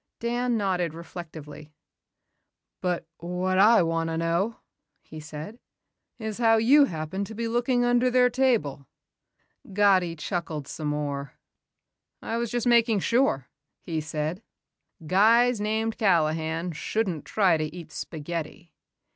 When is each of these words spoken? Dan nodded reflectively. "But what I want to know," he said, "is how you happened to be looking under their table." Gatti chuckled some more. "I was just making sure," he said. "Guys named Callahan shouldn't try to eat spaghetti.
Dan 0.19 0.57
nodded 0.57 0.95
reflectively. 0.95 1.75
"But 2.81 3.05
what 3.19 3.59
I 3.59 3.83
want 3.83 4.07
to 4.07 4.17
know," 4.17 4.57
he 5.03 5.19
said, 5.19 5.59
"is 6.17 6.39
how 6.39 6.57
you 6.57 6.85
happened 6.85 7.27
to 7.27 7.35
be 7.35 7.47
looking 7.47 7.85
under 7.85 8.09
their 8.09 8.27
table." 8.27 8.87
Gatti 9.73 10.15
chuckled 10.15 10.67
some 10.67 10.87
more. 10.87 11.33
"I 12.19 12.37
was 12.37 12.49
just 12.49 12.65
making 12.65 13.01
sure," 13.01 13.45
he 13.83 14.01
said. 14.01 14.41
"Guys 15.05 15.61
named 15.61 15.99
Callahan 15.99 16.71
shouldn't 16.71 17.23
try 17.23 17.57
to 17.57 17.65
eat 17.65 17.91
spaghetti. 17.91 18.73